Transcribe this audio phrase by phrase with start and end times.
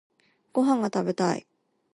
[0.51, 1.45] ご飯が食べたい